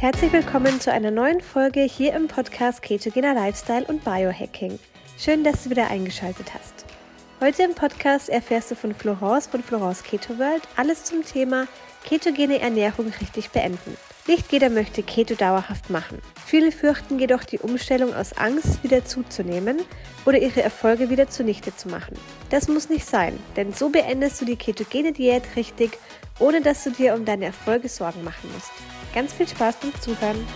[0.00, 4.78] Herzlich willkommen zu einer neuen Folge hier im Podcast Ketogener Lifestyle und Biohacking.
[5.18, 6.84] Schön, dass du wieder eingeschaltet hast.
[7.40, 11.66] Heute im Podcast erfährst du von Florence von Florence Keto World alles zum Thema
[12.04, 13.96] ketogene Ernährung richtig beenden.
[14.28, 16.20] Nicht jeder möchte Keto dauerhaft machen.
[16.44, 19.78] Viele fürchten jedoch die Umstellung aus Angst wieder zuzunehmen
[20.26, 22.14] oder ihre Erfolge wieder zunichte zu machen.
[22.50, 25.96] Das muss nicht sein, denn so beendest du die ketogene Diät richtig,
[26.40, 28.70] ohne dass du dir um deine Erfolge Sorgen machen musst.
[29.14, 30.46] Ganz viel Spaß beim Zuhören.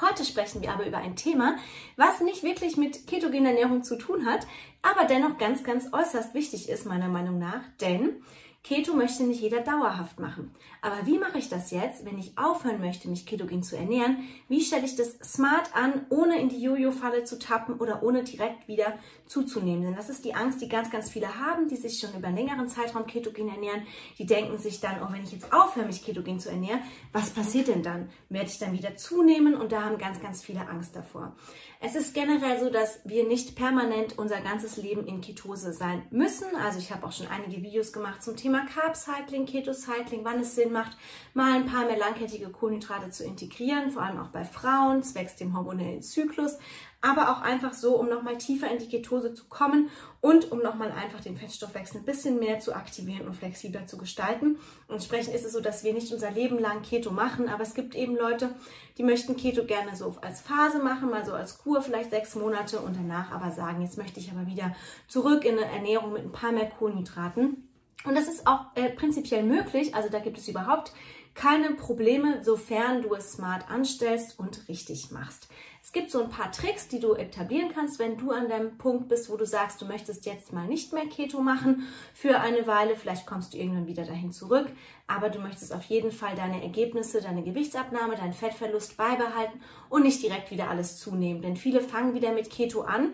[0.00, 1.56] Heute sprechen wir aber über ein Thema,
[1.96, 4.46] was nicht wirklich mit ketogener Ernährung zu tun hat,
[4.82, 8.22] aber dennoch ganz, ganz äußerst wichtig ist, meiner Meinung nach, denn
[8.64, 10.54] Keto möchte nicht jeder dauerhaft machen.
[10.82, 14.18] Aber wie mache ich das jetzt, wenn ich aufhören möchte, mich ketogen zu ernähren?
[14.48, 18.68] Wie stelle ich das smart an, ohne in die Jojo-Falle zu tappen oder ohne direkt
[18.68, 18.94] wieder
[19.26, 19.82] zuzunehmen?
[19.82, 22.36] Denn das ist die Angst, die ganz, ganz viele haben, die sich schon über einen
[22.36, 23.82] längeren Zeitraum ketogen ernähren.
[24.18, 27.66] Die denken sich dann, oh, wenn ich jetzt aufhöre, mich ketogen zu ernähren, was passiert
[27.66, 28.10] denn dann?
[28.28, 29.56] Werde ich dann wieder zunehmen?
[29.56, 31.34] Und da haben ganz, ganz viele Angst davor.
[31.80, 36.54] Es ist generell so, dass wir nicht permanent unser ganzes Leben in Ketose sein müssen.
[36.54, 40.40] Also ich habe auch schon einige Videos gemacht zum Thema Carb Cycling, Keto Cycling, wann
[40.40, 40.96] es Sinn macht,
[41.34, 45.56] mal ein paar mehr langkettige Kohlenhydrate zu integrieren, vor allem auch bei Frauen, zwecks dem
[45.56, 46.58] hormonellen Zyklus
[47.02, 50.92] aber auch einfach so, um nochmal tiefer in die Ketose zu kommen und um nochmal
[50.92, 54.56] einfach den Fettstoffwechsel ein bisschen mehr zu aktivieren und flexibler zu gestalten.
[54.88, 57.96] Entsprechend ist es so, dass wir nicht unser Leben lang Keto machen, aber es gibt
[57.96, 58.54] eben Leute,
[58.98, 62.78] die möchten Keto gerne so als Phase machen, mal so als Kur, vielleicht sechs Monate
[62.78, 64.74] und danach aber sagen, jetzt möchte ich aber wieder
[65.08, 67.68] zurück in eine Ernährung mit ein paar mehr Kohlenhydraten.
[68.04, 70.92] Und das ist auch äh, prinzipiell möglich, also da gibt es überhaupt
[71.34, 75.48] keine Probleme, sofern du es smart anstellst und richtig machst.
[75.82, 79.08] Es gibt so ein paar Tricks, die du etablieren kannst, wenn du an dem Punkt
[79.08, 82.96] bist, wo du sagst, du möchtest jetzt mal nicht mehr Keto machen für eine Weile.
[82.96, 84.70] Vielleicht kommst du irgendwann wieder dahin zurück,
[85.06, 90.22] aber du möchtest auf jeden Fall deine Ergebnisse, deine Gewichtsabnahme, deinen Fettverlust beibehalten und nicht
[90.22, 91.42] direkt wieder alles zunehmen.
[91.42, 93.12] Denn viele fangen wieder mit Keto an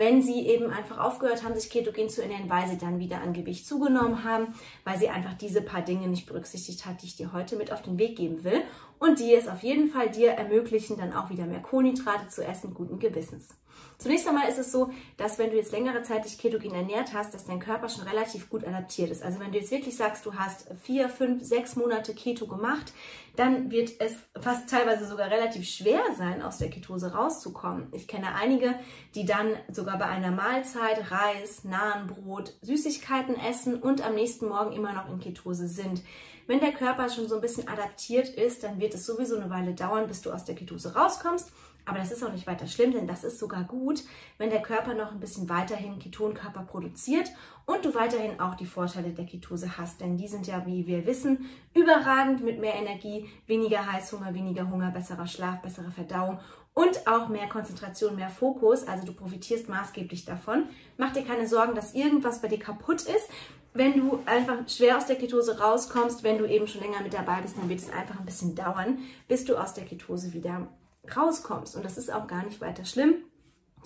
[0.00, 3.34] wenn sie eben einfach aufgehört haben, sich ketogen zu ernähren, weil sie dann wieder an
[3.34, 7.34] Gewicht zugenommen haben, weil sie einfach diese paar Dinge nicht berücksichtigt hat, die ich dir
[7.34, 8.62] heute mit auf den Weg geben will
[8.98, 12.72] und die es auf jeden Fall dir ermöglichen, dann auch wieder mehr Kohlenhydrate zu essen,
[12.72, 13.50] guten Gewissens.
[13.98, 17.34] Zunächst einmal ist es so, dass wenn du jetzt längere Zeit dich ketogen ernährt hast,
[17.34, 19.22] dass dein Körper schon relativ gut adaptiert ist.
[19.22, 22.94] Also wenn du jetzt wirklich sagst, du hast vier, fünf, sechs Monate Keto gemacht,
[23.36, 27.88] dann wird es fast teilweise sogar relativ schwer sein, aus der Ketose rauszukommen.
[27.92, 28.74] Ich kenne einige,
[29.14, 34.92] die dann sogar bei einer Mahlzeit Reis, Nahenbrot, Süßigkeiten essen und am nächsten Morgen immer
[34.92, 36.02] noch in Ketose sind.
[36.46, 39.72] Wenn der Körper schon so ein bisschen adaptiert ist, dann wird es sowieso eine Weile
[39.72, 41.52] dauern, bis du aus der Ketose rauskommst.
[41.84, 44.02] Aber das ist auch nicht weiter schlimm, denn das ist sogar gut,
[44.38, 47.30] wenn der Körper noch ein bisschen weiterhin Ketonkörper produziert
[47.66, 50.00] und du weiterhin auch die Vorteile der Ketose hast.
[50.00, 54.90] Denn die sind ja, wie wir wissen, überragend mit mehr Energie, weniger Heißhunger, weniger Hunger,
[54.90, 56.38] besserer Schlaf, bessere Verdauung
[56.74, 58.86] und auch mehr Konzentration, mehr Fokus.
[58.86, 60.64] Also du profitierst maßgeblich davon.
[60.96, 63.28] Mach dir keine Sorgen, dass irgendwas bei dir kaputt ist.
[63.72, 67.40] Wenn du einfach schwer aus der Ketose rauskommst, wenn du eben schon länger mit dabei
[67.40, 68.98] bist, dann wird es einfach ein bisschen dauern,
[69.28, 70.68] bis du aus der Ketose wieder
[71.16, 71.76] rauskommst.
[71.76, 73.14] Und das ist auch gar nicht weiter schlimm.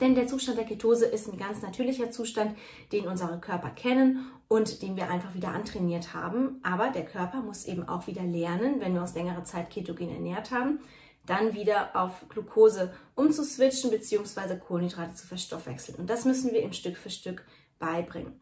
[0.00, 2.56] Denn der Zustand der Ketose ist ein ganz natürlicher Zustand,
[2.90, 6.60] den unsere Körper kennen und den wir einfach wieder antrainiert haben.
[6.64, 10.50] Aber der Körper muss eben auch wieder lernen, wenn wir uns längere Zeit ketogen ernährt
[10.50, 10.80] haben,
[11.26, 14.56] dann wieder auf Glucose umzuswitchen bzw.
[14.58, 15.98] Kohlenhydrate zu verstoffwechseln.
[15.98, 17.44] Und das müssen wir ihm Stück für Stück
[17.78, 18.40] beibringen.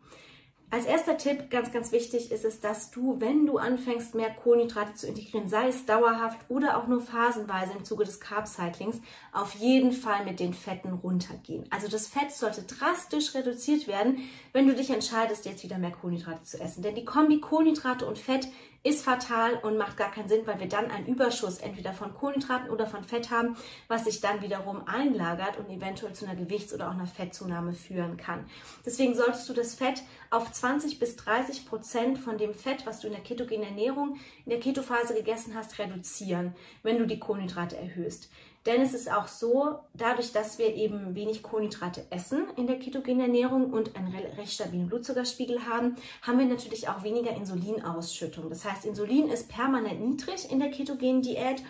[0.73, 4.95] Als erster Tipp, ganz, ganz wichtig, ist es, dass du, wenn du anfängst, mehr Kohlenhydrate
[4.95, 9.03] zu integrieren, sei es dauerhaft oder auch nur phasenweise im Zuge des Carb-Cyclings,
[9.35, 11.67] auf jeden Fall mit den Fetten runtergehen.
[11.69, 14.21] Also das Fett sollte drastisch reduziert werden,
[14.55, 16.83] wenn du dich entscheidest, jetzt wieder mehr Kohlenhydrate zu essen.
[16.83, 18.49] Denn die Kombi Kohlenhydrate und Fett
[18.85, 22.69] ist fatal und macht gar keinen Sinn, weil wir dann einen Überschuss entweder von Kohlenhydraten
[22.71, 23.57] oder von Fett haben,
[23.87, 28.17] was sich dann wiederum einlagert und eventuell zu einer Gewichts- oder auch einer Fettzunahme führen
[28.17, 28.47] kann.
[28.85, 33.07] Deswegen solltest du das Fett auf 20 bis 30 Prozent von dem Fett, was du
[33.07, 38.31] in der ketogenen Ernährung in der Ketophase gegessen hast, reduzieren, wenn du die Kohlenhydrate erhöhst.
[38.67, 43.21] Denn es ist auch so, dadurch, dass wir eben wenig Kohlenhydrate essen in der ketogenen
[43.21, 48.49] Ernährung und einen recht stabilen Blutzuckerspiegel haben, haben wir natürlich auch weniger Insulinausschüttung.
[48.49, 51.63] Das heißt, Insulin ist permanent niedrig in der ketogenen Diät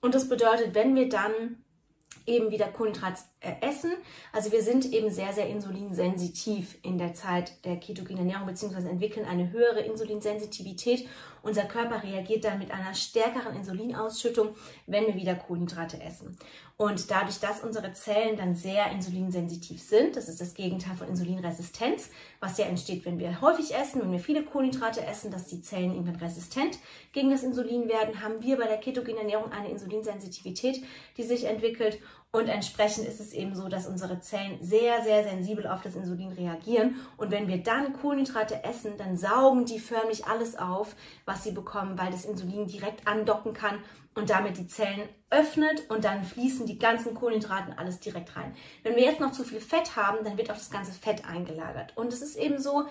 [0.00, 1.32] und das bedeutet, wenn wir dann
[2.26, 3.92] eben wieder Kohlenhydrat äh, essen.
[4.32, 9.26] Also wir sind eben sehr, sehr insulinsensitiv in der Zeit der ketogenen Ernährung beziehungsweise entwickeln
[9.26, 11.08] eine höhere Insulinsensitivität
[11.46, 14.56] Unser Körper reagiert dann mit einer stärkeren Insulinausschüttung,
[14.88, 16.36] wenn wir wieder Kohlenhydrate essen.
[16.76, 22.10] Und dadurch, dass unsere Zellen dann sehr insulinsensitiv sind, das ist das Gegenteil von Insulinresistenz,
[22.40, 25.92] was ja entsteht, wenn wir häufig essen, wenn wir viele Kohlenhydrate essen, dass die Zellen
[25.92, 26.80] irgendwann resistent
[27.12, 30.82] gegen das Insulin werden, haben wir bei der ketogenen Ernährung eine Insulinsensitivität,
[31.16, 32.00] die sich entwickelt
[32.36, 36.32] und entsprechend ist es eben so, dass unsere Zellen sehr, sehr sensibel auf das Insulin
[36.32, 36.96] reagieren.
[37.16, 41.98] Und wenn wir dann Kohlenhydrate essen, dann saugen die förmlich alles auf, was sie bekommen,
[41.98, 43.78] weil das Insulin direkt andocken kann
[44.14, 48.54] und damit die Zellen öffnet und dann fließen die ganzen Kohlenhydraten alles direkt rein.
[48.82, 51.96] Wenn wir jetzt noch zu viel Fett haben, dann wird auch das ganze Fett eingelagert.
[51.96, 52.84] Und es ist eben so,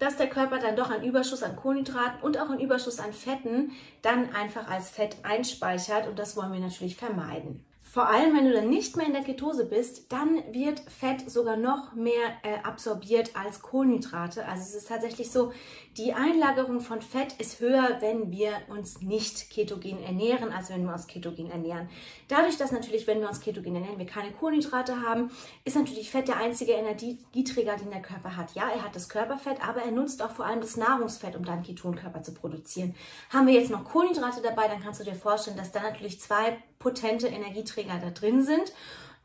[0.00, 3.72] dass der Körper dann doch einen Überschuss an Kohlenhydraten und auch einen Überschuss an Fetten
[4.02, 7.64] dann einfach als Fett einspeichert und das wollen wir natürlich vermeiden.
[7.92, 11.58] Vor allem, wenn du dann nicht mehr in der Ketose bist, dann wird Fett sogar
[11.58, 14.48] noch mehr äh, absorbiert als Kohlenhydrate.
[14.48, 15.52] Also es ist tatsächlich so,
[15.98, 20.94] die Einlagerung von Fett ist höher, wenn wir uns nicht ketogen ernähren, als wenn wir
[20.94, 21.90] uns ketogen ernähren.
[22.28, 25.30] Dadurch, dass natürlich, wenn wir uns ketogen ernähren, wir keine Kohlenhydrate haben,
[25.66, 28.54] ist natürlich Fett der einzige Energieträger, den der Körper hat.
[28.54, 31.62] Ja, er hat das Körperfett, aber er nutzt auch vor allem das Nahrungsfett, um dann
[31.62, 32.94] Ketonkörper zu produzieren.
[33.28, 36.56] Haben wir jetzt noch Kohlenhydrate dabei, dann kannst du dir vorstellen, dass da natürlich zwei
[36.82, 38.72] potente Energieträger da drin sind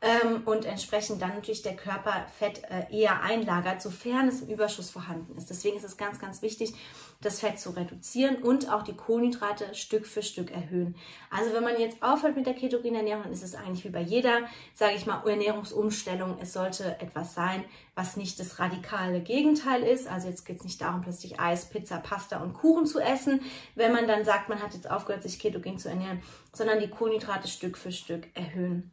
[0.00, 4.90] ähm, und entsprechend dann natürlich der Körper Fett äh, eher einlagert, sofern es im Überschuss
[4.90, 5.50] vorhanden ist.
[5.50, 6.72] Deswegen ist es ganz, ganz wichtig,
[7.20, 10.94] das Fett zu reduzieren und auch die Kohlenhydrate Stück für Stück erhöhen.
[11.30, 14.00] Also wenn man jetzt aufhört mit der ketogenen Ernährung, dann ist es eigentlich wie bei
[14.00, 14.42] jeder,
[14.72, 16.38] sage ich mal, Ernährungsumstellung.
[16.40, 17.64] Es sollte etwas sein,
[17.96, 20.06] was nicht das radikale Gegenteil ist.
[20.06, 23.40] Also jetzt geht es nicht darum, plötzlich Eis, Pizza, Pasta und Kuchen zu essen,
[23.74, 26.22] wenn man dann sagt, man hat jetzt aufgehört, sich ketogen zu ernähren,
[26.52, 28.92] sondern die Kohlenhydrate Stück für Stück erhöhen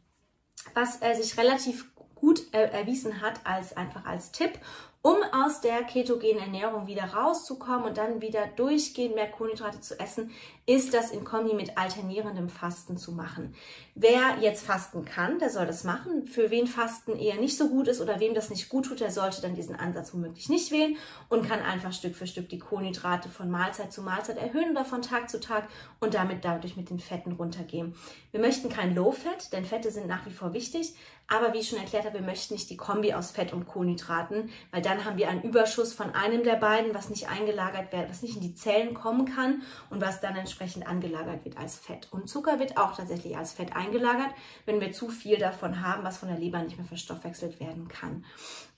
[0.74, 4.58] was äh, sich relativ gut äh, erwiesen hat als einfach als Tipp,
[5.02, 10.32] um aus der ketogenen Ernährung wieder rauszukommen und dann wieder durchgehend mehr Kohlenhydrate zu essen,
[10.66, 13.54] ist das in Kombi mit alternierendem Fasten zu machen.
[13.94, 16.26] Wer jetzt fasten kann, der soll das machen.
[16.26, 19.12] Für wen Fasten eher nicht so gut ist oder wem das nicht gut tut, der
[19.12, 20.96] sollte dann diesen Ansatz womöglich nicht wählen
[21.28, 25.02] und kann einfach Stück für Stück die Kohlenhydrate von Mahlzeit zu Mahlzeit erhöhen oder von
[25.02, 25.68] Tag zu Tag
[26.00, 27.94] und damit dadurch mit den Fetten runtergehen.
[28.32, 30.94] Wir möchten kein Low-Fat, denn Fette sind nach wie vor wichtig,
[31.28, 34.50] aber wie ich schon erklärt habe, wir möchten nicht die Kombi aus Fett und Kohlenhydraten,
[34.70, 38.22] weil dann haben wir einen Überschuss von einem der beiden, was nicht eingelagert wird, was
[38.22, 42.08] nicht in die Zellen kommen kann und was dann entsprechend angelagert wird als Fett.
[42.10, 44.30] Und Zucker wird auch tatsächlich als Fett eingelagert,
[44.64, 48.24] wenn wir zu viel davon haben, was von der Leber nicht mehr verstoffwechselt werden kann.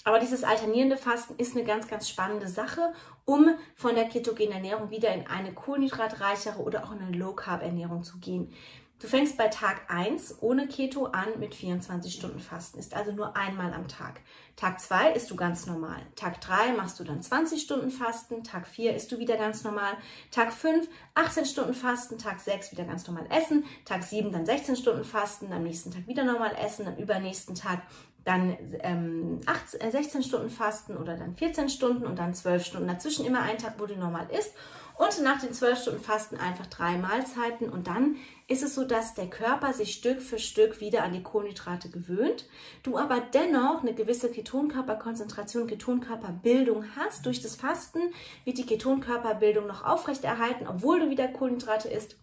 [0.03, 2.93] Aber dieses alternierende Fasten ist eine ganz, ganz spannende Sache,
[3.25, 8.19] um von der ketogenen Ernährung wieder in eine kohlenhydratreichere oder auch in eine Low-Carb-Ernährung zu
[8.19, 8.53] gehen.
[9.01, 13.37] Du fängst bei Tag 1 ohne Keto an mit 24 Stunden Fasten, ist also nur
[13.37, 14.21] einmal am Tag.
[14.57, 16.01] Tag 2 isst du ganz normal.
[16.17, 18.43] Tag 3 machst du dann 20 Stunden Fasten.
[18.43, 19.93] Tag 4 isst du wieder ganz normal.
[20.33, 22.19] Tag 5 18 Stunden Fasten.
[22.19, 23.65] Tag 6 wieder ganz normal essen.
[23.85, 25.53] Tag 7 dann 16 Stunden Fasten.
[25.53, 26.89] Am nächsten Tag wieder normal essen.
[26.89, 27.83] Am übernächsten Tag
[28.25, 32.89] dann ähm, 18, 16 äh, Stunden Fasten oder dann 14 Stunden und dann 12 Stunden.
[32.89, 34.55] Dazwischen immer ein Tag, wo du normal isst.
[34.97, 38.17] Und nach den 12 Stunden Fasten einfach drei Mahlzeiten und dann
[38.49, 42.47] ist es so, dass der Körper sich Stück für Stück wieder an die Kohlenhydrate gewöhnt,
[42.83, 47.27] du aber dennoch eine gewisse Ketonkörperkonzentration, Ketonkörperbildung hast.
[47.27, 48.01] Durch das Fasten
[48.45, 52.17] wird die Ketonkörperbildung noch aufrechterhalten, obwohl du wieder Kohlenhydrate isst.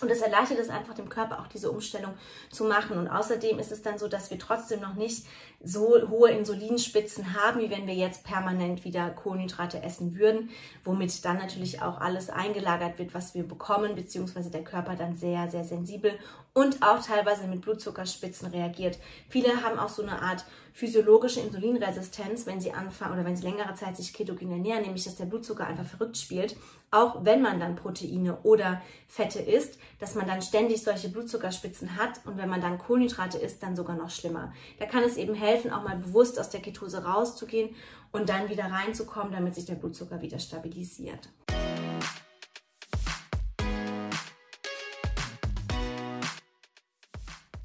[0.00, 2.14] Und es erleichtert es einfach dem Körper auch diese Umstellung
[2.50, 2.98] zu machen.
[2.98, 5.26] Und außerdem ist es dann so, dass wir trotzdem noch nicht
[5.62, 10.50] so hohe Insulinspitzen haben, wie wenn wir jetzt permanent wieder Kohlenhydrate essen würden,
[10.84, 15.48] womit dann natürlich auch alles eingelagert wird, was wir bekommen, beziehungsweise der Körper dann sehr,
[15.48, 16.12] sehr sensibel
[16.54, 18.98] und auch teilweise mit Blutzuckerspitzen reagiert.
[19.28, 23.74] Viele haben auch so eine Art physiologische Insulinresistenz, wenn sie anfangen oder wenn sie längere
[23.74, 26.56] Zeit sich ketogen ernähren, nämlich dass der Blutzucker einfach verrückt spielt,
[26.90, 32.20] auch wenn man dann Proteine oder Fette isst, dass man dann ständig solche Blutzuckerspitzen hat
[32.26, 34.52] und wenn man dann Kohlenhydrate isst, dann sogar noch schlimmer.
[34.78, 37.74] Da kann es eben helfen, auch mal bewusst aus der Ketose rauszugehen
[38.12, 41.28] und dann wieder reinzukommen, damit sich der Blutzucker wieder stabilisiert.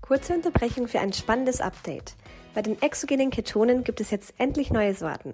[0.06, 2.16] Kurze Unterbrechung für ein spannendes Update.
[2.54, 5.32] Bei den exogenen Ketonen gibt es jetzt endlich neue Sorten.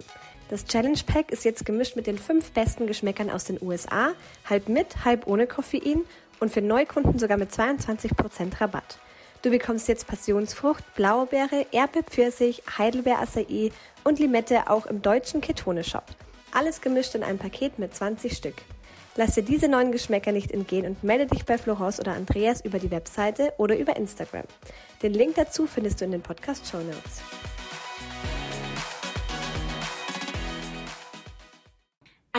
[0.48, 4.12] Das Challenge Pack ist jetzt gemischt mit den fünf besten Geschmäckern aus den USA,
[4.48, 6.02] halb mit, halb ohne Koffein
[6.38, 8.98] und für Neukunden sogar mit 22% Rabatt.
[9.42, 13.72] Du bekommst jetzt Passionsfrucht, Blaubeere, Erbe, Pfirsich, Heidelbeer, Acai
[14.04, 16.04] und Limette auch im deutschen Ketone-Shop.
[16.52, 18.62] Alles gemischt in einem Paket mit 20 Stück.
[19.16, 22.78] Lass dir diese neuen Geschmäcker nicht entgehen und melde dich bei Florence oder Andreas über
[22.78, 24.44] die Webseite oder über Instagram.
[25.02, 27.22] Den Link dazu findest du in den Podcast Show Notes.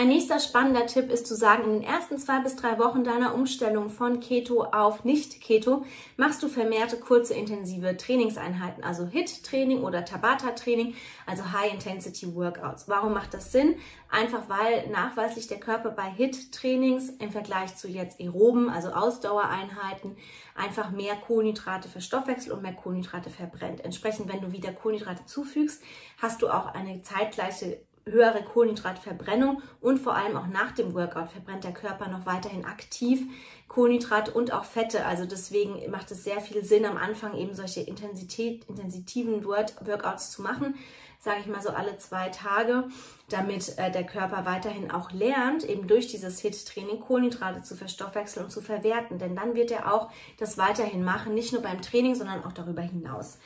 [0.02, 3.36] Ein nächster spannender Tipp ist zu sagen, in den ersten zwei bis drei Wochen deiner
[3.36, 5.84] Umstellung von Keto auf Nicht-Keto
[6.16, 12.88] machst du vermehrte kurze intensive Trainingseinheiten, also HIT-Training oder Tabata-Training, also High-Intensity-Workouts.
[12.88, 13.76] Warum macht das Sinn?
[14.10, 20.16] Einfach weil nachweislich der Körper bei HIT-Trainings im Vergleich zu jetzt aeroben, also Ausdauereinheiten,
[20.56, 23.84] einfach mehr Kohlenhydrate verstoffwechselt und mehr Kohlenhydrate verbrennt.
[23.84, 25.80] Entsprechend, wenn du wieder Kohlenhydrate zufügst,
[26.20, 31.64] hast du auch eine zeitgleiche höhere Kohlenhydratverbrennung und vor allem auch nach dem Workout verbrennt
[31.64, 33.22] der Körper noch weiterhin aktiv
[33.68, 35.06] Kohlenhydrate und auch Fette.
[35.06, 40.42] Also deswegen macht es sehr viel Sinn, am Anfang eben solche Intensität, intensitiven Workouts zu
[40.42, 40.74] machen,
[41.18, 42.88] sage ich mal so alle zwei Tage,
[43.30, 48.50] damit äh, der Körper weiterhin auch lernt, eben durch dieses HIT-Training Kohlenhydrate zu verstoffwechseln und
[48.50, 49.18] zu verwerten.
[49.18, 52.82] Denn dann wird er auch das weiterhin machen, nicht nur beim Training, sondern auch darüber
[52.82, 53.38] hinaus.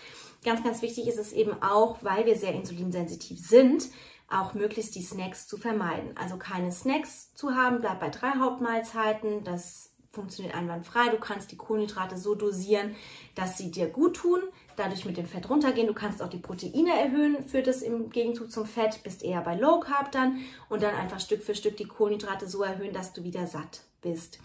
[0.47, 3.89] Ganz, ganz wichtig ist es eben auch, weil wir sehr insulinsensitiv sind,
[4.31, 6.17] auch möglichst die Snacks zu vermeiden.
[6.17, 9.43] Also keine Snacks zu haben, bleib bei drei Hauptmahlzeiten.
[9.43, 11.09] Das funktioniert einwandfrei.
[11.09, 12.95] Du kannst die Kohlenhydrate so dosieren,
[13.35, 14.39] dass sie dir gut tun,
[14.77, 15.89] dadurch mit dem Fett runtergehen.
[15.89, 19.57] Du kannst auch die Proteine erhöhen, führt es im Gegenzug zum Fett, bist eher bei
[19.57, 20.39] Low Carb dann
[20.69, 24.39] und dann einfach Stück für Stück die Kohlenhydrate so erhöhen, dass du wieder satt bist.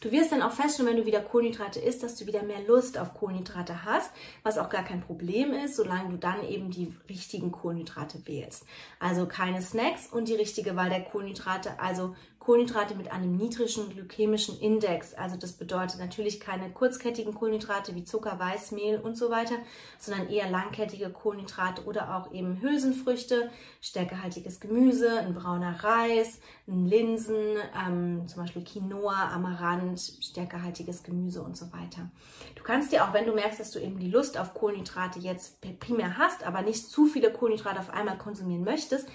[0.00, 2.98] Du wirst dann auch feststellen, wenn du wieder Kohlenhydrate isst, dass du wieder mehr Lust
[2.98, 4.10] auf Kohlenhydrate hast,
[4.42, 8.64] was auch gar kein Problem ist, solange du dann eben die richtigen Kohlenhydrate wählst.
[8.98, 14.58] Also keine Snacks und die richtige Wahl der Kohlenhydrate, also Kohlenhydrate mit einem niedrigen glykämischen
[14.60, 15.14] Index.
[15.14, 19.54] Also das bedeutet natürlich keine kurzkettigen Kohlenhydrate wie Zucker, Weißmehl und so weiter,
[19.98, 27.56] sondern eher langkettige Kohlenhydrate oder auch eben Hülsenfrüchte, stärkehaltiges Gemüse, ein brauner Reis, ein Linsen,
[27.86, 32.10] ähm, zum Beispiel Quinoa, Amaranth, stärkehaltiges Gemüse und so weiter.
[32.56, 35.58] Du kannst dir auch, wenn du merkst, dass du eben die Lust auf Kohlenhydrate jetzt
[35.80, 39.08] primär hast, aber nicht zu viele Kohlenhydrate auf einmal konsumieren möchtest,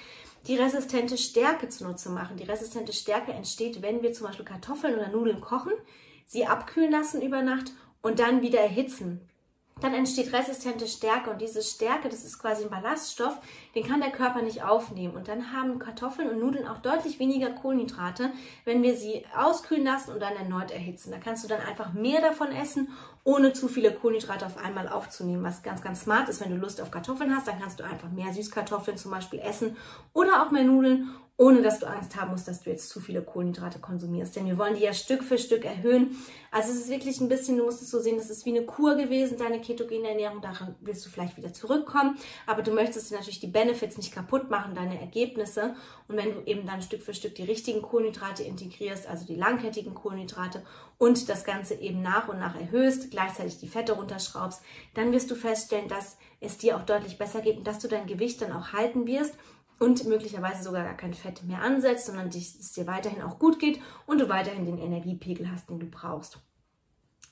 [0.48, 2.38] die resistente Stärke zunutze machen.
[2.38, 5.74] Die resistente Stärke entsteht, wenn wir zum Beispiel Kartoffeln oder Nudeln kochen,
[6.26, 9.22] sie abkühlen lassen über Nacht und dann wieder erhitzen
[9.82, 13.38] dann entsteht resistente Stärke und diese Stärke, das ist quasi ein Ballaststoff,
[13.76, 17.50] den kann der Körper nicht aufnehmen und dann haben Kartoffeln und Nudeln auch deutlich weniger
[17.52, 18.32] Kohlenhydrate,
[18.66, 21.12] wenn wir sie auskühlen lassen und dann erneut erhitzen.
[21.12, 22.90] Da kannst du dann einfach mehr davon essen,
[23.24, 26.42] ohne zu viele Kohlenhydrate auf einmal aufzunehmen, was ganz, ganz smart ist.
[26.42, 29.78] Wenn du Lust auf Kartoffeln hast, dann kannst du einfach mehr Süßkartoffeln zum Beispiel essen
[30.14, 31.10] oder auch mehr Nudeln
[31.40, 34.36] ohne dass du Angst haben musst, dass du jetzt zu viele Kohlenhydrate konsumierst.
[34.36, 36.18] Denn wir wollen die ja Stück für Stück erhöhen.
[36.52, 38.66] Also es ist wirklich ein bisschen, du musst es so sehen, das ist wie eine
[38.66, 40.42] Kur gewesen, deine ketogene Ernährung.
[40.42, 42.18] Daran willst du vielleicht wieder zurückkommen.
[42.46, 45.76] Aber du möchtest natürlich die Benefits nicht kaputt machen, deine Ergebnisse.
[46.10, 49.94] Und wenn du eben dann Stück für Stück die richtigen Kohlenhydrate integrierst, also die langkettigen
[49.94, 50.62] Kohlenhydrate
[50.98, 54.62] und das Ganze eben nach und nach erhöhst, gleichzeitig die Fette runterschraubst,
[54.94, 58.08] dann wirst du feststellen, dass es dir auch deutlich besser geht und dass du dein
[58.08, 59.36] Gewicht dann auch halten wirst
[59.80, 63.82] und möglicherweise sogar gar kein Fett mehr ansetzt, sondern es dir weiterhin auch gut geht
[64.06, 66.40] und du weiterhin den Energiepegel hast, den du brauchst.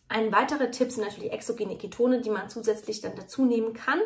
[0.10, 4.00] Ein weiterer Tipp sind natürlich exogene Ketone, die man zusätzlich dann dazu nehmen kann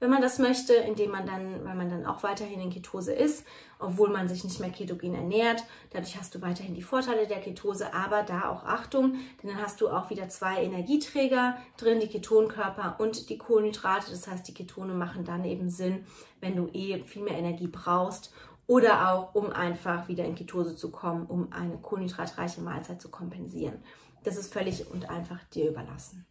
[0.00, 3.44] wenn man das möchte, indem man dann, weil man dann auch weiterhin in Ketose ist,
[3.78, 5.64] obwohl man sich nicht mehr ketogen ernährt.
[5.90, 9.80] Dadurch hast du weiterhin die Vorteile der Ketose, aber da auch Achtung, denn dann hast
[9.80, 14.10] du auch wieder zwei Energieträger drin, die Ketonkörper und die Kohlenhydrate.
[14.10, 16.04] Das heißt, die Ketone machen dann eben Sinn,
[16.40, 18.32] wenn du eh viel mehr Energie brauchst
[18.66, 23.82] oder auch um einfach wieder in Ketose zu kommen, um eine kohlenhydratreiche Mahlzeit zu kompensieren.
[24.22, 26.26] Das ist völlig und einfach dir überlassen.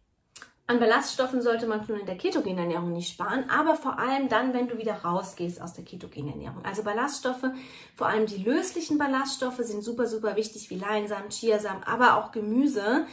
[0.66, 4.54] An Ballaststoffen sollte man schon in der ketogenen Ernährung nicht sparen, aber vor allem dann,
[4.54, 6.64] wenn du wieder rausgehst aus der ketogenen Ernährung.
[6.64, 7.44] Also Ballaststoffe,
[7.94, 13.06] vor allem die löslichen Ballaststoffe sind super, super wichtig, wie Leinsamen, Chiasamen, aber auch Gemüse,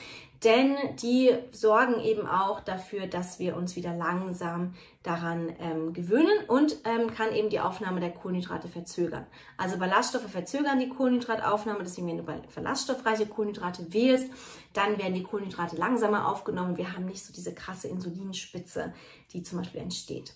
[0.44, 6.78] denn die sorgen eben auch dafür, dass wir uns wieder langsam daran ähm, gewöhnen und
[6.84, 9.28] ähm, kann eben die Aufnahme der Kohlenhydrate verzögern.
[9.58, 14.32] Also Ballaststoffe verzögern die Kohlenhydrataufnahme, deswegen wenn du ballaststoffreiche Kohlenhydrate wählst,
[14.74, 16.78] dann werden die Kohlenhydrate langsamer aufgenommen.
[16.78, 18.94] Wir haben nicht so diese krasse Insulinspitze,
[19.34, 20.34] die zum Beispiel entsteht.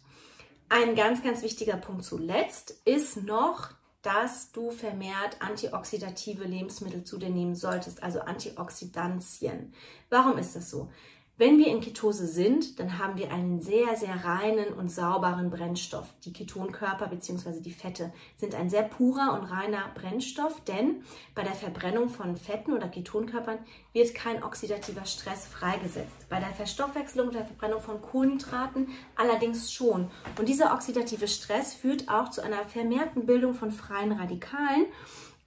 [0.69, 3.71] Ein ganz, ganz wichtiger Punkt zuletzt ist noch
[4.05, 9.73] dass du vermehrt antioxidative Lebensmittel zu dir nehmen solltest, also Antioxidantien.
[10.11, 10.91] Warum ist das so?
[11.37, 16.07] Wenn wir in Ketose sind, dann haben wir einen sehr, sehr reinen und sauberen Brennstoff.
[16.23, 17.59] Die Ketonkörper bzw.
[17.59, 22.71] die Fette sind ein sehr purer und reiner Brennstoff, denn bei der Verbrennung von Fetten
[22.71, 23.57] oder Ketonkörpern
[23.91, 26.29] wird kein oxidativer Stress freigesetzt.
[26.29, 28.87] Bei der Verstoffwechselung oder Verbrennung von Kohlenhydraten
[29.17, 30.09] allerdings schon.
[30.39, 34.85] Und dieser oxidative Stress führt auch zu einer vermehrten Bildung von freien Radikalen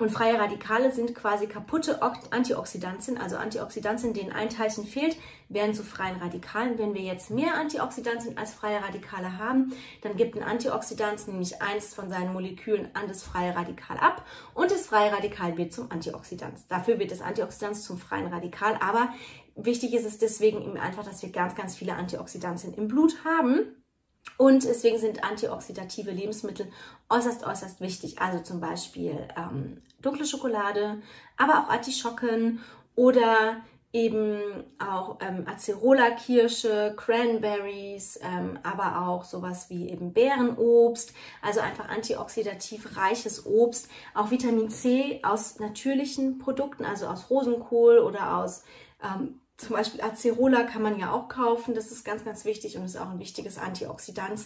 [0.01, 2.01] Und freie Radikale sind quasi kaputte
[2.31, 5.17] Antioxidantien, also Antioxidantien, denen ein Teilchen fehlt,
[5.49, 6.79] werden zu freien Radikalen.
[6.79, 11.95] Wenn wir jetzt mehr Antioxidantien als freie Radikale haben, dann gibt ein Antioxidant nämlich eins
[11.95, 14.25] von seinen Molekülen an das freie Radikal ab
[14.55, 16.61] und das freie Radikal wird zum Antioxidant.
[16.69, 19.13] Dafür wird das Antioxidant zum freien Radikal, aber
[19.57, 23.75] wichtig ist es deswegen eben einfach, dass wir ganz, ganz viele Antioxidantien im Blut haben.
[24.37, 26.71] Und deswegen sind antioxidative Lebensmittel
[27.09, 28.21] äußerst, äußerst wichtig.
[28.21, 31.01] Also zum Beispiel ähm, dunkle Schokolade,
[31.37, 32.61] aber auch Artischocken
[32.95, 41.89] oder eben auch ähm, Acerola-Kirsche, Cranberries, ähm, aber auch sowas wie eben Beerenobst, also einfach
[41.89, 48.63] antioxidativ reiches Obst, auch Vitamin C aus natürlichen Produkten, also aus Rosenkohl oder aus
[49.03, 51.75] ähm, zum Beispiel Acerola kann man ja auch kaufen.
[51.75, 54.41] Das ist ganz, ganz wichtig und ist auch ein wichtiges Antioxidant,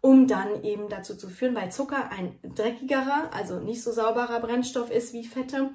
[0.00, 4.90] um dann eben dazu zu führen, weil Zucker ein dreckigerer, also nicht so sauberer Brennstoff
[4.90, 5.70] ist wie Fette,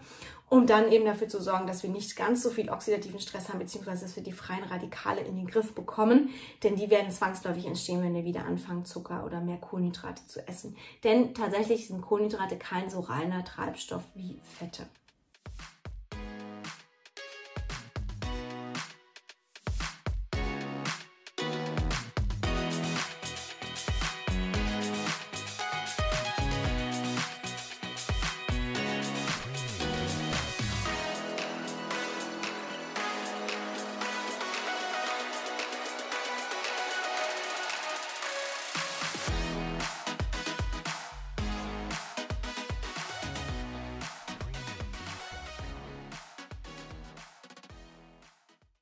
[0.50, 3.60] um dann eben dafür zu sorgen, dass wir nicht ganz so viel oxidativen Stress haben,
[3.60, 6.29] beziehungsweise dass wir die freien Radikale in den Griff bekommen,
[6.63, 10.75] denn die werden zwangsläufig entstehen, wenn wir wieder anfangen, Zucker oder mehr Kohlenhydrate zu essen.
[11.03, 14.88] Denn tatsächlich sind Kohlenhydrate kein so reiner Treibstoff wie Fette.